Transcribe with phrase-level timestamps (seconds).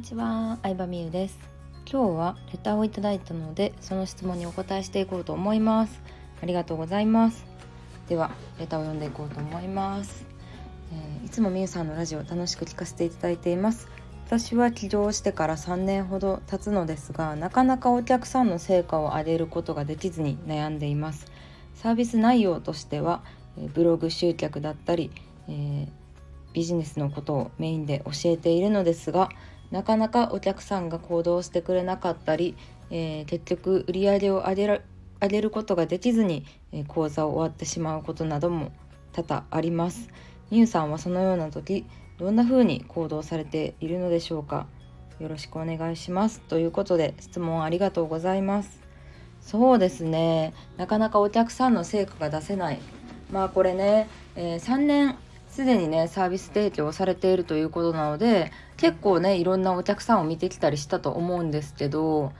[0.00, 1.38] にちは、相葉美優です。
[1.84, 6.00] 今日はレターをいただいたのでその質問にお答えしていこうと思います。
[6.42, 7.44] ありがとうございます。
[8.08, 10.24] ではレターを読んでいこうと思います、
[10.90, 13.88] えー、いつもみゆさんのラジオ楽しく聞かせていただいています。
[14.24, 21.30] 私は起業してから3年ほど経つのですがなかなかお客さんの成果を上げることができずに悩んでいます。
[21.74, 23.22] サービス内容としては
[23.74, 25.10] ブログ集客だったり、
[25.46, 25.88] えー、
[26.54, 29.28] ビジネスのことをメインで教えているのですが
[29.70, 32.56] なかなかお客さんが行動してくれなかったり、
[32.90, 34.82] えー、結局売り上げを上げる
[35.20, 38.72] 上げることができずに、えー、講座を終わってしまうことなども
[39.12, 40.08] 多々あります。
[40.50, 41.84] ニュさんはそのような時
[42.18, 44.66] どんな風に行動されているのでしょうか？
[45.20, 46.40] よろしくお願いします。
[46.40, 48.80] ということで質問ありがとうございます。
[49.40, 50.54] そうですね。
[50.76, 52.80] なかなかお客さんの成果が出せない。
[53.30, 55.16] まあこれね、えー、3年
[55.50, 62.32] すでにねサービス提供されているということなので結構ねいろんなお客さんを見てきたりしたと思うんですけど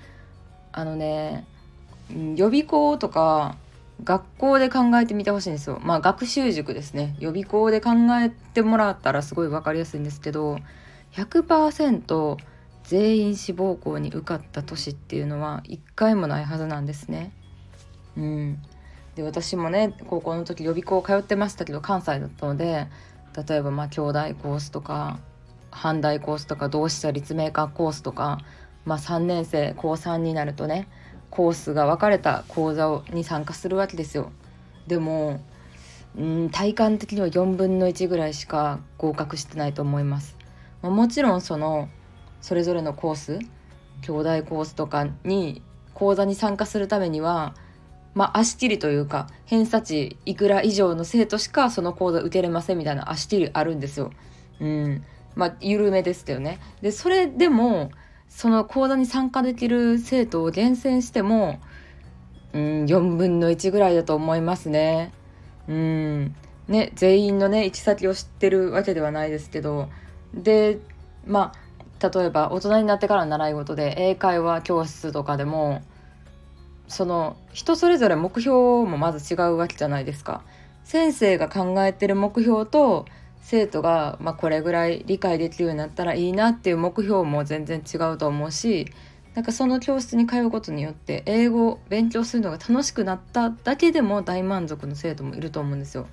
[0.72, 1.44] あのね
[2.36, 3.56] 予備校とか
[4.04, 5.78] 学校で考えてみてほしいんですよ。
[5.82, 7.16] まあ学習塾ですね。
[7.18, 10.56] 予備校で考えてもらったらすごい分かりやすいんですけど
[11.12, 12.36] 100%
[12.84, 17.32] 全員志望校に受かった年っていうのは1回もないはずなんですね。
[18.16, 18.62] うん、
[19.20, 22.88] で私もね高校の時予備校通ってましたけど関西だったので
[23.48, 25.18] 例えばまあ兄弟コースとか
[25.70, 28.38] 阪大コースとか同志社立命館コースとか、
[28.84, 30.88] まあ、3年生高3になるとね
[31.30, 34.32] コースが分かれた講座に参加するわけですよ。
[34.86, 35.40] でも
[36.18, 40.36] うん体感的には4分の1ぐらいしか合格してないと思います。
[40.82, 41.88] ま、もちろんその
[42.40, 43.38] それぞれのコース
[44.00, 45.62] 兄弟コースとかに
[45.94, 47.54] 講座に参加するためには
[48.14, 54.10] まあ、足切りというか偏差値いくら以上の生徒しかその講座受けれませんみたいな足切りあるんですよ。
[54.60, 55.04] うん、
[55.36, 56.58] まあ緩めですけどね。
[56.82, 57.90] でそれでも
[58.28, 61.60] その講座に参加できる生徒を厳選しても、
[62.52, 65.12] うん、4分の1ぐらいだと思いますね。
[65.68, 66.34] うん
[66.68, 69.88] ね全員のね行き先を知ってるわけではないですけど
[70.34, 70.78] で
[71.26, 71.52] ま
[72.00, 75.82] あ例えば大人になってからの習い事で英会話教室とかでも
[76.90, 80.42] その人それぞれ目標もまず違うわけじゃないですか。
[80.82, 83.06] 先生が考えてる目標と
[83.42, 88.86] 生徒が、まあ、これぐらい理解できるようになったらいいなっていう目標も全然違うと思うし
[89.34, 96.08] なんかその教室に通うことによって英語を勉強するのが楽しくなっただけでも大満足の生徒もいると思うんですよ。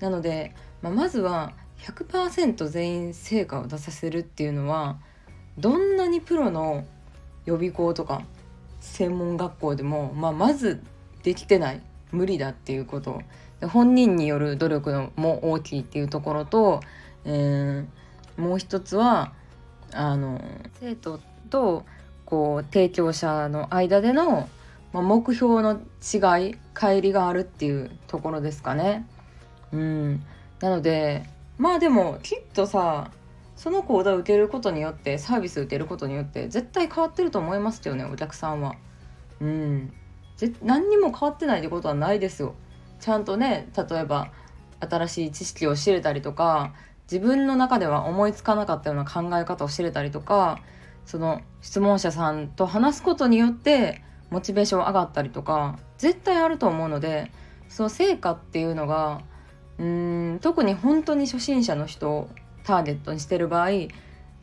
[0.00, 0.52] なので、
[0.82, 4.98] まあ、まずは100%全員成果を出させるっていうのは
[5.58, 6.84] どんなにプロの
[7.46, 8.22] 予備校とか
[8.98, 10.82] 専門学校でも、まあ、まず
[11.22, 13.22] できてない無理だっていうこと
[13.62, 16.80] 本人による努力も大きいっていうところと、
[17.24, 19.32] えー、もう一つは
[19.92, 20.40] あの
[20.80, 21.84] 生徒と
[22.24, 24.48] こう提供者の間での、
[24.92, 25.80] まあ、目標の違い
[26.74, 29.06] 乖離があるっていうところですかね。
[29.72, 30.22] うん、
[30.60, 31.24] なので
[31.56, 33.12] まあでもきっとさ
[33.54, 38.74] その講座を受けることによってサービス受けることによって絶対変わってると思いますよねお客さんは。
[39.40, 39.92] うん
[40.62, 42.54] 何にも変わってないってことはないですよ。
[43.00, 44.30] ちゃんとね例えば
[44.80, 46.74] 新しい知識を知れたりとか
[47.10, 50.60] 自分の中では思いつかなかったような考え方を知れたりとか
[51.06, 57.32] その質問者さんと話すことによってモチベーション上がったりとか絶対あると思うので
[57.68, 59.22] その成果っていうのが
[59.78, 62.28] うーん特に本当に初心者の人を
[62.64, 63.70] ターゲットにしてる場合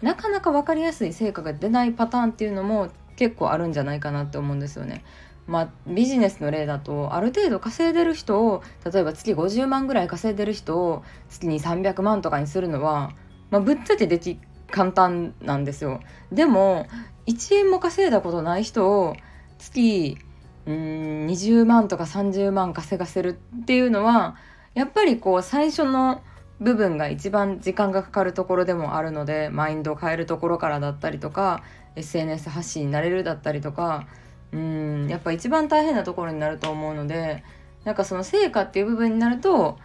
[0.02, 5.04] なかなか分かりやすい成果が出ないパターンっていうのも結構あるんじゃないかなって思うんですよね。
[5.48, 13.12] まあ、ビジネスの例だとある程度稼いでる人を例えば月50万ぐらい稼いでる人を月に300万とかにするのは、
[13.52, 14.40] まあ、ぶっちゃけでき
[14.72, 16.02] 簡単なんですよ。
[16.32, 16.88] でも
[17.28, 19.16] 1円も稼いだことない人を
[19.60, 20.18] 月
[20.66, 24.36] うん20万とか30万稼がせるっていうのは
[24.74, 26.22] やっぱりこう最初の
[26.60, 31.64] 部分が一番時間がかかるところでもあるのでマインドを変えるところからだったりとか
[31.96, 34.08] SNS 発信になれるだったりとか
[34.52, 37.44] うんやっぱ一番大変なところになると思うので
[37.84, 39.78] なんかその成果っていう部分になると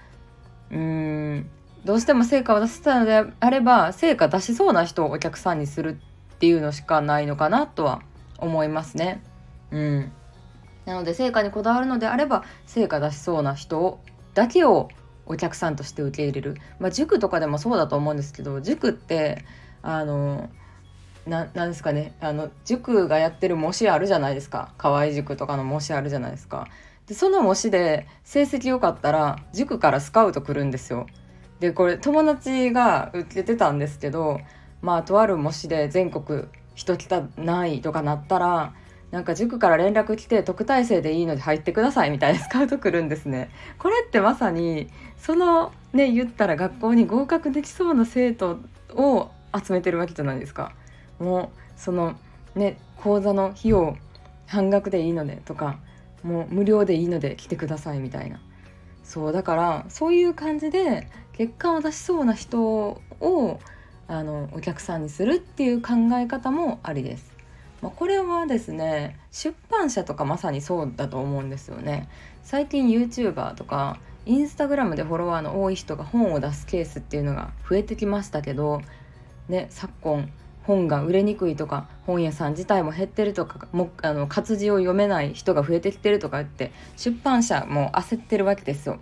[0.70, 1.50] うん
[1.84, 5.98] どうしても成果を出せたのであれば成果出しそうな人をお客さんにする
[6.34, 8.02] っていうのしかないのかなとは
[8.38, 9.22] 思いますね。
[9.70, 10.12] うん、
[10.84, 14.00] なので成果にこだわるのであれば成果出しそうな人
[14.34, 14.88] だけを
[15.30, 19.44] お客さんとして受け入れる、まあ、塾とかでもそうだと思うんですけど塾って
[19.80, 20.50] あの
[21.26, 22.14] ななんですかね。
[22.20, 24.72] あの塾がやってる模試あるじゃないですか。
[24.78, 26.66] 河合塾とかの模試あるじゃないですか。
[27.06, 31.06] でその模試で成績良かったら塾からスカウト来るんですよ。
[31.60, 34.40] でこれ友達が受けてたんですけど
[34.82, 36.44] まあとある模試で全国
[36.74, 38.72] 1桁ないとかなったら
[39.10, 43.50] なんか塾から連絡来て特待生でいいので入ってくださいみたいなスカウト来るんですね。
[43.78, 48.58] これってまさにそのね言ったら学校に合格できそうな生徒
[48.94, 50.72] を集めてるわけじゃないですか。
[51.18, 52.16] もうその
[52.54, 53.96] ね講座の費用
[54.46, 55.78] 半額でいいのでとか
[56.22, 58.40] もう無料でいいので来てくださいみたいな
[59.02, 63.60] そうだからそういう感じで結果を出しそうな人を
[64.08, 67.29] あのお客さんにするっていう考え方もありです。
[67.82, 72.08] まあ、これはですね出版社とかまさにそうだと思うんですよね。
[72.42, 78.82] 最近 YouTuber とかインスタグラムでフォロワーの多い人が本を出すケースっていうのが増えてきましたけど、
[79.48, 80.30] ね、昨今
[80.64, 88.98] 本が売れにくいとか本屋さん自体も減ってるとかもあの活字を読めない人が増えてきてるとか言って出版社も焦ってるわけですよ。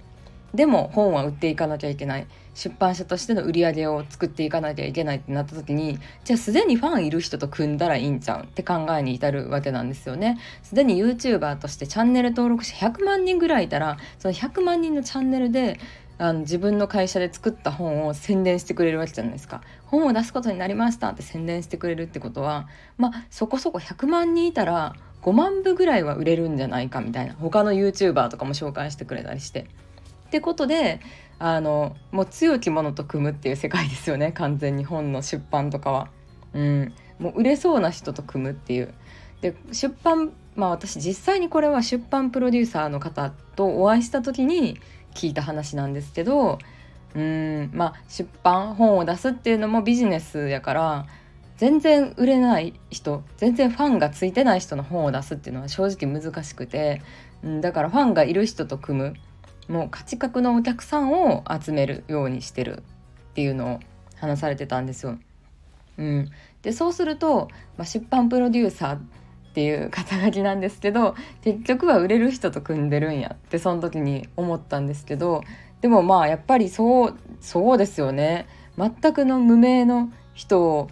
[0.55, 2.27] でも本は売っていかなきゃいけない。
[2.55, 10.39] 出版社としての売り上げを作っていかなきゃいけないってなった時にじゃあすでにファンいる人と組んだらいいんちゃうって考えに至るわけなんですよね。
[10.65, 15.79] すでに YouTuber としてチャンネル登録者100万人ぐらいいたらその100万人のチャンネルで
[16.19, 19.63] あの自分の会社で作った本を宣伝してくれるわけじゃないですか。
[19.87, 22.67] 本を出すことになりましたって宣伝してくれるってことは
[22.97, 27.35] まあそこそこ100万人いたら5万部ぐらいは売れるんじゃないかみたいな。
[27.35, 29.69] 他の YouTuber とかも紹介してくれたりして。
[30.29, 31.01] ってことで
[31.39, 34.33] あのもう強き者と組むっていう世界ですよね。
[34.37, 36.09] 完全に本の出版とかは。
[36.55, 38.93] うん、もう売れそうな人と組むっていう。
[39.41, 44.81] で出版まあ私実際にこれは出版プロデューサーの方とお会いした時に
[45.15, 46.59] 聞いた話なんですけど
[47.15, 47.71] うん。
[47.73, 51.07] まあ出版本を出すっていうのもビジネスやから
[51.57, 57.01] 全然売れない人全然ファンがついてない人の本を出すっていうのは正直難しくて、
[57.45, 59.15] うん、だからファンがいる人と組む。
[59.69, 62.83] もう価値格のお客さんを集めるようにしてる
[63.31, 63.81] っていうのを
[64.17, 65.19] 話されてたんですよ。
[65.99, 66.31] うん、
[66.63, 69.01] でそうすると、まあ、出版プロデューサーっ
[69.53, 75.43] ていう肩書きなんですけど結局は売れる人と組んでるんやってその時に思ったんですけど
[75.81, 80.89] でもまあやっぱりそうそうですよね全くの無名の人を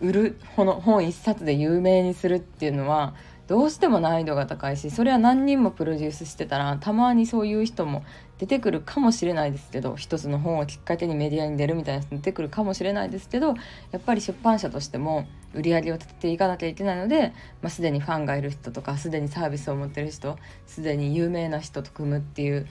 [0.00, 3.14] 売る本一冊で有名にするっていうのは
[3.46, 8.04] どうしても難易度が高いしそれは何人もプロデュースしてたらたまにそういう人も
[8.38, 13.54] 出てくるかもしれないですけど一つの本をきっかけにメディアに出るみたいな人出てくるかもしれないですけど
[13.92, 17.32] やっぱり出版社としても売り上げを立てていかなきゃいけないので、
[17.62, 22.66] まあ、すでにファンがいる人とかすでにサービスを持ってる人すでに有名な人と組むっていう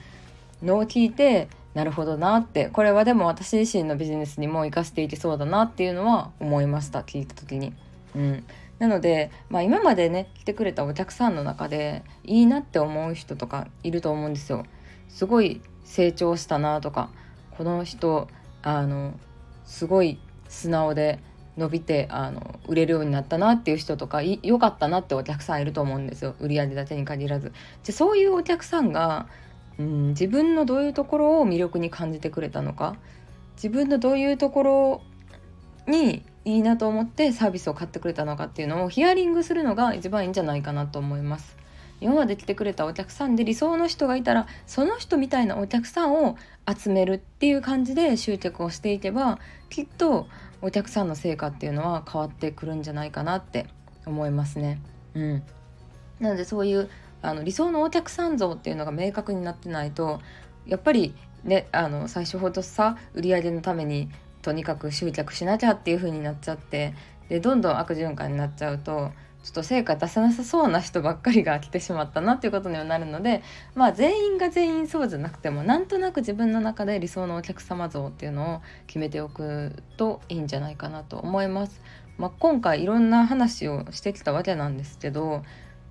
[0.62, 7.74] のを聞いてなるほどなってこれはでも私自身のビジネスにも生かしていけそうだなっていうのは思いました聞いた時に。
[8.14, 8.44] うん
[8.78, 14.64] なので、まあ、今までね来てくれたお客さんの中でいいなって思う人とかいると思うんですよ。
[15.08, 17.10] すごい成長したなとか
[17.56, 18.28] この人
[18.62, 19.14] あの
[19.64, 20.18] すごい
[20.48, 21.20] 素直で
[21.56, 27.52] 伸びてあの売れるようになったなっていう人とか良かったなってお客さんいると思うんですよ売り上げだけに限らず。
[27.84, 29.26] でそういうお客さんが、
[29.78, 32.96] うん、自分のどういうところを魅力に感じてくれたのか
[33.56, 35.02] 自分のどういうところ
[35.86, 41.56] にいいなと思ってサービスを買ってくれたのかっていうのをヒアリングするのが一番いいんじゃないかなと思います。
[42.00, 49.40] 今まで来てくれたお客さんで理想の人がいたらその人みたいなお客さんを集めるっていう感じで集客をしていけば
[49.70, 50.28] きっと
[50.62, 53.66] お客さんの成果っていうのは変わってくるんじゃないかなって
[54.04, 54.80] 思いますね。
[55.14, 55.42] うん、
[56.20, 56.88] なのでそういう
[57.22, 60.20] あの理想のお客さん像っていうのが明確になってないと
[60.66, 64.10] やっぱりねあの最初ほどさ売り上げのために
[64.46, 66.94] とにかく集客しなきゃっていう風になっちゃって
[67.28, 69.10] でどんどん悪循環になっちゃうと
[69.42, 73.42] ちょっと成果出せなさそうな人ばっかりが来てしまったなっていうことにはなるので
[73.74, 81.80] まあ全員が全員そうじゃなくてもなんとなく自分の中で理想のお客様像っていうのを決めておくといいんじゃないかなと思います。
[82.16, 85.42] まあ、今回いろんな話をしてきたわけなんですけど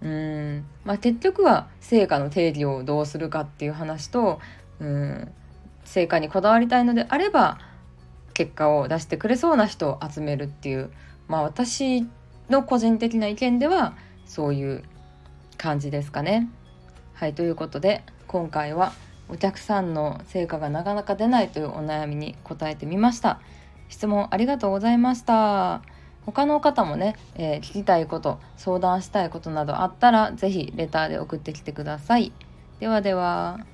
[0.02, 4.40] うん、まあ、結局は成果の定義をどうするかっていう話と
[4.80, 5.32] うん
[5.84, 7.60] 成果にこだわりたいのであれば
[8.36, 10.92] 結果を出してくれそうな人を集めるっていう
[11.28, 12.08] まあ私
[12.50, 13.96] の個人的な意見では
[14.28, 14.84] そういう
[15.58, 16.48] 感じですかね。
[17.14, 18.92] はいということで今回は
[19.30, 23.40] お客さんの成果がなかなか出ないというお悩みに答えてみました。
[23.88, 25.82] 質問ありがとうございました。
[26.26, 32.32] 他の方もね、えー、聞きたいこと相談したいことなどあったら是非レターで送ってきてください。
[32.80, 33.66] ではでは。